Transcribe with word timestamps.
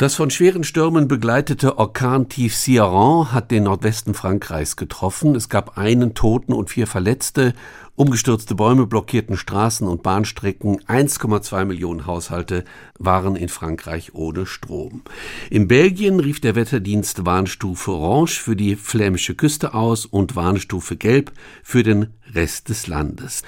Das 0.00 0.14
von 0.14 0.30
schweren 0.30 0.64
Stürmen 0.64 1.08
begleitete 1.08 1.76
Orkantief 1.76 2.56
Ciaran 2.56 3.34
hat 3.34 3.50
den 3.50 3.64
Nordwesten 3.64 4.14
Frankreichs 4.14 4.76
getroffen. 4.76 5.34
Es 5.34 5.50
gab 5.50 5.76
einen 5.76 6.14
Toten 6.14 6.54
und 6.54 6.70
vier 6.70 6.86
Verletzte. 6.86 7.52
Umgestürzte 8.00 8.54
Bäume 8.54 8.86
blockierten 8.86 9.36
Straßen 9.36 9.86
und 9.86 10.02
Bahnstrecken. 10.02 10.80
1,2 10.84 11.66
Millionen 11.66 12.06
Haushalte 12.06 12.64
waren 12.98 13.36
in 13.36 13.50
Frankreich 13.50 14.14
ohne 14.14 14.46
Strom. 14.46 15.02
In 15.50 15.68
Belgien 15.68 16.18
rief 16.18 16.40
der 16.40 16.54
Wetterdienst 16.54 17.26
Warnstufe 17.26 17.90
Orange 17.90 18.40
für 18.40 18.56
die 18.56 18.76
flämische 18.76 19.34
Küste 19.34 19.74
aus 19.74 20.06
und 20.06 20.34
Warnstufe 20.34 20.96
Gelb 20.96 21.32
für 21.62 21.82
den 21.82 22.06
Rest 22.34 22.68
des 22.68 22.86
Landes. 22.86 23.42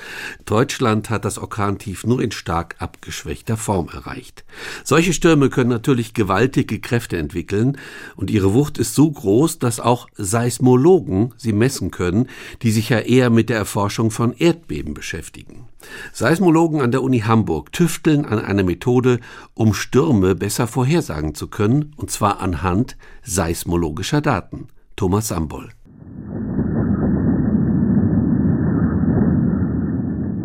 Deutschland 0.45 1.11
hat 1.11 1.25
das 1.25 1.39
Orkantief 1.39 2.05
nur 2.05 2.21
in 2.21 2.33
stark 2.33 2.77
abgeschwächter 2.79 3.57
Form 3.57 3.89
erreicht. 3.89 4.45
Solche 4.85 5.13
Stürme 5.13 5.51
können 5.51 5.71
natürlich 5.71 6.15
gewaltige 6.15 6.81
Kräfte 6.81 7.17
entwickeln 7.17 7.79
und 8.17 8.31
ihre 8.31 8.55
Wucht 8.55 8.79
ist 8.79 8.95
so 8.95 9.11
groß, 9.11 9.59
dass 9.59 9.81
auch 9.81 10.09
Seismologen 10.17 11.35
sie 11.37 11.53
messen 11.53 11.91
können, 11.91 12.29
die 12.63 12.71
sich 12.71 12.89
ja 12.89 12.99
eher 12.99 13.31
mit 13.31 13.49
der 13.49 13.59
Erforschung 13.59 14.11
von 14.11 14.33
Erdbeben 14.43 14.93
beschäftigen. 14.93 15.69
Seismologen 16.13 16.81
an 16.81 16.91
der 16.91 17.05
Uni 17.05 17.21
Hamburg 17.21 17.71
tüfteln 17.71 18.25
an 18.25 18.41
einer 18.41 18.65
Methode, 18.65 19.21
um 19.55 19.73
Stürme 19.73 20.35
besser 20.35 20.67
vorhersagen 20.67 21.37
zu 21.37 21.47
können, 21.47 21.93
und 21.97 22.11
zwar 22.11 22.41
anhand 22.41 22.97
seismologischer 23.23 24.21
Daten. 24.21 24.67
Thomas 24.97 25.29
Sambol. 25.29 25.69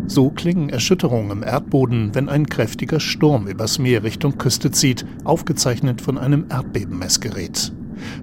So 0.06 0.30
klingen 0.30 0.68
Erschütterungen 0.68 1.32
im 1.32 1.42
Erdboden, 1.42 2.14
wenn 2.14 2.28
ein 2.28 2.46
kräftiger 2.46 3.00
Sturm 3.00 3.48
übers 3.48 3.80
Meer 3.80 4.04
Richtung 4.04 4.38
Küste 4.38 4.70
zieht, 4.70 5.04
aufgezeichnet 5.24 6.00
von 6.00 6.18
einem 6.18 6.46
Erdbebenmessgerät. 6.48 7.72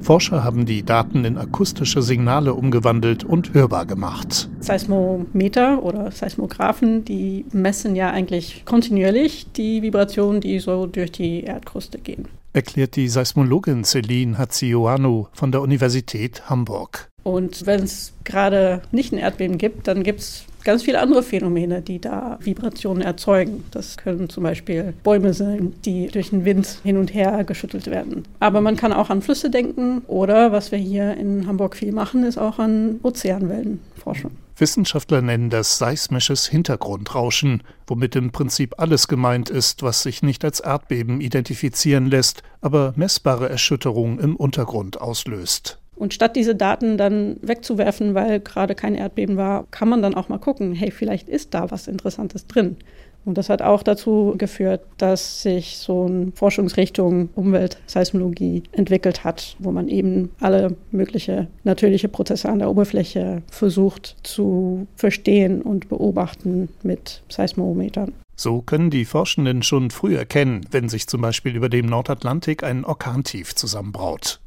Forscher 0.01 0.43
haben 0.43 0.65
die 0.65 0.83
Daten 0.83 1.25
in 1.25 1.37
akustische 1.37 2.01
Signale 2.01 2.53
umgewandelt 2.53 3.23
und 3.23 3.53
hörbar 3.53 3.85
gemacht. 3.85 4.49
Seismometer 4.59 5.83
oder 5.83 6.11
Seismographen, 6.11 7.05
die 7.05 7.45
messen 7.51 7.95
ja 7.95 8.11
eigentlich 8.11 8.63
kontinuierlich 8.65 9.47
die 9.55 9.81
Vibrationen, 9.81 10.41
die 10.41 10.59
so 10.59 10.85
durch 10.85 11.11
die 11.11 11.43
Erdkruste 11.43 11.99
gehen. 11.99 12.27
Erklärt 12.53 12.95
die 12.95 13.09
Seismologin 13.09 13.83
Celine 13.83 14.37
Hatzioanu 14.37 15.27
von 15.33 15.51
der 15.51 15.61
Universität 15.61 16.49
Hamburg. 16.49 17.09
Und 17.23 17.65
wenn 17.65 17.83
es 17.83 18.13
gerade 18.23 18.81
nicht 18.91 19.11
ein 19.11 19.17
Erdbeben 19.17 19.57
gibt, 19.57 19.87
dann 19.87 20.03
gibt 20.03 20.21
es 20.21 20.45
ganz 20.65 20.83
viele 20.83 20.99
andere 20.99 21.23
Phänomene, 21.23 21.81
die 21.81 21.99
da 21.99 22.37
Vibrationen 22.41 23.01
erzeugen. 23.01 23.63
Das 23.71 23.95
können 23.95 24.27
zum 24.27 24.43
Beispiel 24.43 24.93
Bäume 25.03 25.33
sein, 25.33 25.73
die 25.85 26.07
durch 26.07 26.31
den 26.31 26.43
Wind 26.43 26.79
hin 26.83 26.97
und 26.97 27.13
her 27.13 27.45
geschüttelt 27.45 27.87
werden. 27.87 28.25
Aber 28.41 28.59
man 28.59 28.75
kann 28.75 28.91
auch 28.91 29.09
an 29.09 29.21
Flüsse 29.21 29.49
denken 29.49 30.01
oder, 30.07 30.51
was 30.51 30.73
wir 30.73 30.79
hier 30.79 31.15
in 31.15 31.47
Hamburg 31.47 31.77
viel 31.77 31.93
machen, 31.93 32.25
ist 32.25 32.37
auch 32.37 32.59
an 32.59 32.99
Ozeanwellenforschung. 33.03 34.31
Wissenschaftler 34.57 35.21
nennen 35.21 35.49
das 35.49 35.77
seismisches 35.77 36.47
Hintergrundrauschen, 36.47 37.61
womit 37.87 38.15
im 38.15 38.31
Prinzip 38.31 38.75
alles 38.77 39.09
gemeint 39.09 39.49
ist, 39.49 39.83
was 39.83 40.03
sich 40.03 40.23
nicht 40.23 40.45
als 40.45 40.61
Erdbeben 40.61 41.19
identifizieren 41.19 42.09
lässt, 42.09 42.41
aber 42.61 42.93
messbare 42.95 43.49
Erschütterungen 43.49 44.19
im 44.19 44.35
Untergrund 44.37 45.01
auslöst. 45.01 45.79
Und 45.95 46.13
statt 46.13 46.35
diese 46.35 46.55
Daten 46.55 46.97
dann 46.97 47.37
wegzuwerfen, 47.41 48.15
weil 48.15 48.39
gerade 48.39 48.75
kein 48.75 48.95
Erdbeben 48.95 49.37
war, 49.37 49.65
kann 49.71 49.89
man 49.89 50.01
dann 50.01 50.15
auch 50.15 50.29
mal 50.29 50.39
gucken, 50.39 50.73
hey, 50.73 50.91
vielleicht 50.91 51.29
ist 51.29 51.53
da 51.53 51.71
was 51.71 51.87
Interessantes 51.87 52.47
drin. 52.47 52.77
Und 53.25 53.39
das 53.39 53.49
hat 53.49 53.63
auch 53.63 53.81
dazu 53.81 54.35
geführt, 54.37 54.81
dass 54.97 55.41
sich 55.41 55.77
so 55.77 56.05
eine 56.05 56.31
Forschungsrichtung 56.35 57.29
Umweltseismologie 57.33 58.63
entwickelt 58.71 59.23
hat, 59.23 59.55
wo 59.57 59.71
man 59.71 59.87
eben 59.87 60.29
alle 60.39 60.75
möglichen 60.91 61.47
natürliche 61.63 62.07
Prozesse 62.07 62.49
an 62.49 62.59
der 62.59 62.69
Oberfläche 62.69 63.41
versucht 63.49 64.15
zu 64.21 64.85
verstehen 64.95 65.63
und 65.63 65.89
beobachten 65.89 66.69
mit 66.83 67.23
Seismometern. 67.29 68.13
So 68.35 68.61
können 68.61 68.91
die 68.91 69.05
Forschenden 69.05 69.63
schon 69.63 69.89
früh 69.89 70.15
erkennen, 70.15 70.61
wenn 70.69 70.89
sich 70.89 71.07
zum 71.07 71.21
Beispiel 71.21 71.55
über 71.55 71.69
dem 71.69 71.85
Nordatlantik 71.87 72.63
ein 72.63 72.85
Orkantief 72.85 73.55
zusammenbraut. 73.55 74.39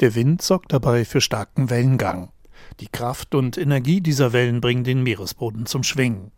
Der 0.00 0.14
Wind 0.14 0.42
sorgt 0.42 0.72
dabei 0.72 1.04
für 1.04 1.20
starken 1.20 1.70
Wellengang. 1.70 2.30
Die 2.80 2.88
Kraft 2.88 3.34
und 3.34 3.58
Energie 3.58 4.00
dieser 4.00 4.32
Wellen 4.32 4.60
bringen 4.60 4.84
den 4.84 5.02
Meeresboden 5.02 5.66
zum 5.66 5.82
Schwingen. 5.82 6.32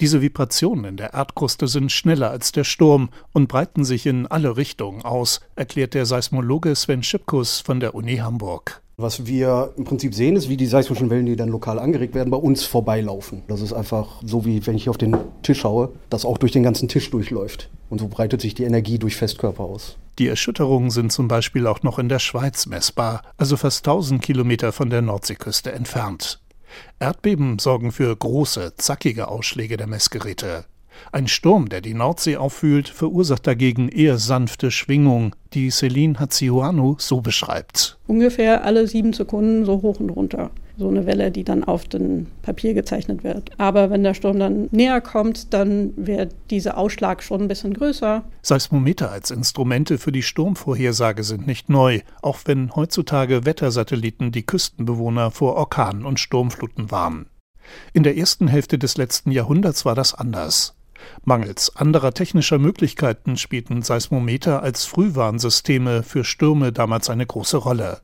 Diese 0.00 0.22
Vibrationen 0.22 0.84
in 0.84 0.96
der 0.96 1.14
Erdkruste 1.14 1.68
sind 1.68 1.92
schneller 1.92 2.30
als 2.30 2.52
der 2.52 2.64
Sturm 2.64 3.10
und 3.32 3.48
breiten 3.48 3.84
sich 3.84 4.06
in 4.06 4.26
alle 4.26 4.56
Richtungen 4.56 5.02
aus, 5.02 5.40
erklärt 5.56 5.94
der 5.94 6.06
Seismologe 6.06 6.74
Sven 6.74 7.02
Schipkus 7.02 7.60
von 7.60 7.80
der 7.80 7.94
Uni 7.94 8.16
Hamburg. 8.16 8.82
Was 9.00 9.26
wir 9.26 9.74
im 9.76 9.84
Prinzip 9.84 10.12
sehen, 10.12 10.34
ist, 10.34 10.48
wie 10.48 10.56
die 10.56 10.66
seismischen 10.66 11.08
Wellen, 11.08 11.26
die 11.26 11.36
dann 11.36 11.50
lokal 11.50 11.78
angeregt 11.78 12.16
werden, 12.16 12.30
bei 12.30 12.36
uns 12.36 12.64
vorbeilaufen. 12.64 13.42
Das 13.46 13.60
ist 13.60 13.72
einfach 13.72 14.20
so, 14.24 14.44
wie 14.44 14.66
wenn 14.66 14.74
ich 14.74 14.88
auf 14.88 14.98
den 14.98 15.16
Tisch 15.42 15.60
schaue, 15.60 15.92
das 16.10 16.24
auch 16.24 16.36
durch 16.36 16.50
den 16.50 16.64
ganzen 16.64 16.88
Tisch 16.88 17.08
durchläuft. 17.10 17.70
Und 17.90 18.00
so 18.00 18.08
breitet 18.08 18.40
sich 18.40 18.54
die 18.54 18.64
Energie 18.64 18.98
durch 18.98 19.14
Festkörper 19.14 19.62
aus. 19.62 19.96
Die 20.18 20.26
Erschütterungen 20.26 20.90
sind 20.90 21.12
zum 21.12 21.28
Beispiel 21.28 21.66
auch 21.68 21.84
noch 21.84 21.98
in 21.98 22.08
der 22.08 22.18
Schweiz 22.18 22.66
messbar, 22.66 23.22
also 23.36 23.56
fast 23.56 23.86
1000 23.86 24.20
Kilometer 24.20 24.72
von 24.72 24.90
der 24.90 25.00
Nordseeküste 25.00 25.70
entfernt. 25.70 26.40
Erdbeben 26.98 27.60
sorgen 27.60 27.92
für 27.92 28.14
große, 28.14 28.74
zackige 28.76 29.28
Ausschläge 29.28 29.76
der 29.76 29.86
Messgeräte. 29.86 30.64
Ein 31.12 31.28
Sturm, 31.28 31.68
der 31.68 31.80
die 31.80 31.94
Nordsee 31.94 32.36
auffühlt, 32.36 32.88
verursacht 32.88 33.46
dagegen 33.46 33.88
eher 33.88 34.18
sanfte 34.18 34.72
Schwingungen, 34.72 35.36
die 35.54 35.70
Celine 35.70 36.18
Hatziuanu 36.18 36.96
so 36.98 37.20
beschreibt. 37.20 37.96
Ungefähr 38.08 38.64
alle 38.64 38.88
sieben 38.88 39.12
Sekunden 39.12 39.64
so 39.64 39.82
hoch 39.82 40.00
und 40.00 40.10
runter. 40.10 40.50
So 40.78 40.88
eine 40.88 41.06
Welle, 41.06 41.32
die 41.32 41.42
dann 41.42 41.64
auf 41.64 41.88
dem 41.88 42.28
Papier 42.42 42.72
gezeichnet 42.72 43.24
wird. 43.24 43.50
Aber 43.58 43.90
wenn 43.90 44.04
der 44.04 44.14
Sturm 44.14 44.38
dann 44.38 44.68
näher 44.70 45.00
kommt, 45.00 45.52
dann 45.52 45.92
wird 45.96 46.32
dieser 46.50 46.78
Ausschlag 46.78 47.20
schon 47.20 47.42
ein 47.42 47.48
bisschen 47.48 47.74
größer. 47.74 48.22
Seismometer 48.42 49.10
als 49.10 49.32
Instrumente 49.32 49.98
für 49.98 50.12
die 50.12 50.22
Sturmvorhersage 50.22 51.24
sind 51.24 51.48
nicht 51.48 51.68
neu, 51.68 52.00
auch 52.22 52.38
wenn 52.44 52.76
heutzutage 52.76 53.44
Wettersatelliten 53.44 54.30
die 54.30 54.46
Küstenbewohner 54.46 55.32
vor 55.32 55.56
Orkanen 55.56 56.04
und 56.04 56.20
Sturmfluten 56.20 56.92
warnen. 56.92 57.26
In 57.92 58.04
der 58.04 58.16
ersten 58.16 58.46
Hälfte 58.46 58.78
des 58.78 58.96
letzten 58.96 59.32
Jahrhunderts 59.32 59.84
war 59.84 59.96
das 59.96 60.14
anders. 60.14 60.76
Mangels 61.24 61.74
anderer 61.76 62.12
technischer 62.12 62.58
Möglichkeiten 62.58 63.36
spielten 63.36 63.82
Seismometer 63.82 64.62
als 64.62 64.84
Frühwarnsysteme 64.84 66.04
für 66.04 66.24
Stürme 66.24 66.72
damals 66.72 67.10
eine 67.10 67.26
große 67.26 67.56
Rolle. 67.56 68.00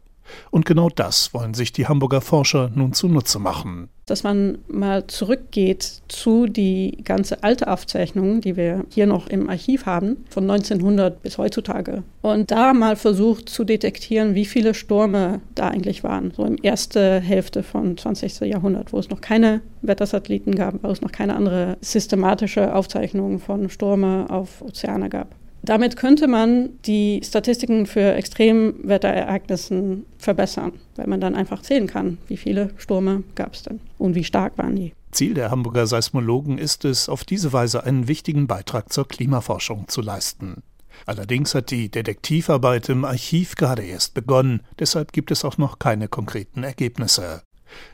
Und 0.50 0.66
genau 0.66 0.88
das 0.88 1.34
wollen 1.34 1.54
sich 1.54 1.72
die 1.72 1.86
Hamburger 1.86 2.20
Forscher 2.20 2.70
nun 2.74 2.92
zunutze 2.92 3.38
machen. 3.38 3.88
Dass 4.06 4.22
man 4.22 4.58
mal 4.68 5.06
zurückgeht 5.06 6.02
zu 6.08 6.46
die 6.46 6.98
ganze 7.04 7.42
alte 7.42 7.68
Aufzeichnung, 7.68 8.42
die 8.42 8.54
wir 8.56 8.84
hier 8.90 9.06
noch 9.06 9.28
im 9.28 9.48
Archiv 9.48 9.86
haben, 9.86 10.24
von 10.28 10.48
1900 10.50 11.22
bis 11.22 11.38
heutzutage. 11.38 12.02
Und 12.20 12.50
da 12.50 12.74
mal 12.74 12.96
versucht 12.96 13.48
zu 13.48 13.64
detektieren, 13.64 14.34
wie 14.34 14.44
viele 14.44 14.74
Stürme 14.74 15.40
da 15.54 15.68
eigentlich 15.68 16.04
waren. 16.04 16.32
So 16.36 16.44
im 16.44 16.56
ersten 16.58 17.22
Hälfte 17.22 17.62
von 17.62 17.96
20. 17.96 18.40
Jahrhundert, 18.40 18.92
wo 18.92 18.98
es 18.98 19.08
noch 19.08 19.22
keine 19.22 19.62
Wettersatelliten 19.80 20.54
gab, 20.54 20.82
wo 20.82 20.88
es 20.88 21.00
noch 21.00 21.12
keine 21.12 21.34
andere 21.34 21.78
systematische 21.80 22.74
Aufzeichnung 22.74 23.38
von 23.38 23.70
Stürmen 23.70 24.28
auf 24.28 24.60
Ozeane 24.60 25.08
gab. 25.08 25.34
Damit 25.64 25.96
könnte 25.96 26.28
man 26.28 26.78
die 26.84 27.22
Statistiken 27.24 27.86
für 27.86 28.12
Extremwetterereignissen 28.12 30.04
verbessern, 30.18 30.72
weil 30.96 31.06
man 31.06 31.22
dann 31.22 31.34
einfach 31.34 31.62
zählen 31.62 31.86
kann, 31.86 32.18
wie 32.28 32.36
viele 32.36 32.70
Stürme 32.76 33.22
gab 33.34 33.54
es 33.54 33.62
denn 33.62 33.80
und 33.96 34.14
wie 34.14 34.24
stark 34.24 34.58
waren 34.58 34.76
die. 34.76 34.92
Ziel 35.10 35.32
der 35.32 35.50
Hamburger 35.50 35.86
Seismologen 35.86 36.58
ist 36.58 36.84
es, 36.84 37.08
auf 37.08 37.24
diese 37.24 37.54
Weise 37.54 37.84
einen 37.84 38.08
wichtigen 38.08 38.46
Beitrag 38.46 38.92
zur 38.92 39.08
Klimaforschung 39.08 39.88
zu 39.88 40.02
leisten. 40.02 40.62
Allerdings 41.06 41.54
hat 41.54 41.70
die 41.70 41.88
Detektivarbeit 41.88 42.90
im 42.90 43.06
Archiv 43.06 43.54
gerade 43.54 43.82
erst 43.82 44.12
begonnen, 44.12 44.60
deshalb 44.78 45.12
gibt 45.12 45.30
es 45.30 45.46
auch 45.46 45.56
noch 45.56 45.78
keine 45.78 46.08
konkreten 46.08 46.62
Ergebnisse. 46.62 47.42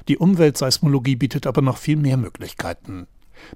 Die 0.08 0.18
Umweltseismologie 0.18 1.14
bietet 1.14 1.46
aber 1.46 1.62
noch 1.62 1.76
viel 1.76 1.96
mehr 1.96 2.16
Möglichkeiten. 2.16 3.06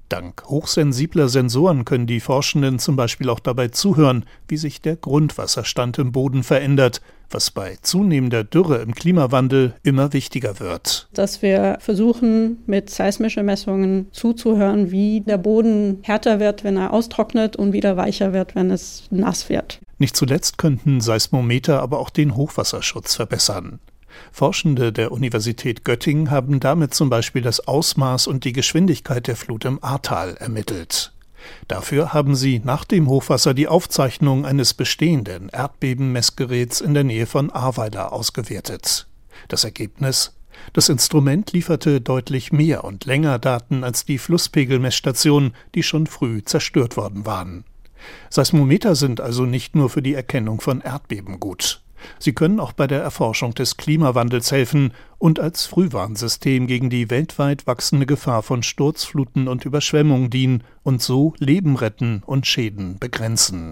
Dank 0.09 0.45
hochsensibler 0.47 1.29
Sensoren 1.29 1.85
können 1.85 2.07
die 2.07 2.21
Forschenden 2.21 2.79
zum 2.79 2.97
Beispiel 2.97 3.29
auch 3.29 3.41
dabei 3.41 3.69
zuhören, 3.69 4.25
wie 4.49 4.57
sich 4.57 4.81
der 4.81 4.97
Grundwasserstand 4.97 5.99
im 5.99 6.13
Boden 6.13 6.43
verändert, 6.43 7.01
was 7.31 7.51
bei 7.51 7.77
zunehmender 7.83 8.45
Dürre 8.45 8.83
im 8.83 8.95
Klimawandel 8.95 9.75
immer 9.83 10.13
wichtiger 10.13 10.61
wird. 10.61 11.09
Dass 11.13 11.43
wir 11.43 11.79
versuchen, 11.81 12.63
mit 12.67 12.91
seismischen 12.91 13.45
Messungen 13.45 14.09
zuzuhören, 14.13 14.91
wie 14.91 15.21
der 15.21 15.39
Boden 15.39 15.99
härter 16.03 16.39
wird, 16.39 16.65
wenn 16.65 16.77
er 16.77 16.93
austrocknet 16.93 17.57
und 17.57 17.73
wieder 17.73 17.97
weicher 17.97 18.33
wird, 18.33 18.55
wenn 18.55 18.71
es 18.71 19.05
nass 19.11 19.49
wird. 19.49 19.81
Nicht 19.99 20.17
zuletzt 20.17 20.59
könnten 20.59 21.01
Seismometer 21.01 21.81
aber 21.81 21.99
auch 21.99 22.11
den 22.11 22.37
Hochwasserschutz 22.37 23.15
verbessern. 23.15 23.81
Forschende 24.33 24.93
der 24.93 25.13
Universität 25.13 25.85
Göttingen 25.85 26.31
haben 26.31 26.61
damit 26.61 26.95
zum 26.95 27.11
Beispiel 27.11 27.43
das 27.43 27.67
Ausmaß 27.67 28.27
und 28.27 28.45
die 28.45 28.53
Geschwindigkeit 28.53 29.27
der 29.27 29.37
Flut 29.37 29.65
im 29.65 29.83
Ahrtal 29.83 30.37
ermittelt. 30.37 31.13
Dafür 31.69 32.13
haben 32.13 32.35
sie 32.35 32.61
nach 32.65 32.85
dem 32.85 33.09
Hochwasser 33.09 33.55
die 33.55 33.69
Aufzeichnung 33.69 34.47
eines 34.47 34.75
bestehenden 34.75 35.49
Erdbebenmessgeräts 35.51 36.81
in 36.81 36.95
der 36.95 37.05
Nähe 37.05 37.27
von 37.27 37.51
Ahrweiler 37.51 38.13
ausgewertet. 38.13 39.07
Das 39.49 39.65
Ergebnis? 39.65 40.37
Das 40.73 40.89
Instrument 40.89 41.53
lieferte 41.53 42.01
deutlich 42.01 42.53
mehr 42.53 42.85
und 42.85 43.05
länger 43.05 43.39
Daten 43.39 43.85
als 43.85 44.05
die 44.05 44.19
Flusspegelmessstationen, 44.19 45.55
die 45.75 45.83
schon 45.83 46.07
früh 46.07 46.43
zerstört 46.45 46.97
worden 46.97 47.27
waren. 47.27 47.65
Seismometer 48.31 48.95
sind 48.95 49.21
also 49.21 49.47
nicht 49.47 49.75
nur 49.75 49.91
für 49.91 50.03
die 50.03 50.15
Erkennung 50.15 50.61
von 50.61 50.81
Erdbeben 50.81 51.41
gut. 51.41 51.84
Sie 52.19 52.33
können 52.33 52.61
auch 52.61 52.73
bei 52.73 52.87
der 52.87 53.03
Erforschung 53.03 53.55
des 53.55 53.77
Klimawandels 53.77 54.53
helfen 54.53 54.93
und 55.19 55.41
als 55.41 55.67
Frühwarnsystem 55.67 56.67
gegen 56.67 56.91
die 56.91 57.11
weltweit 57.11 57.67
wachsende 57.67 58.07
Gefahr 58.07 58.43
von 58.43 58.63
Sturzfluten 58.63 59.49
und 59.49 59.65
Überschwemmungen 59.65 60.31
dienen 60.31 60.65
und 60.83 61.03
so 61.03 61.35
Leben 61.39 61.77
retten 61.77 62.23
und 62.27 62.47
Schäden 62.47 62.99
begrenzen 62.99 63.63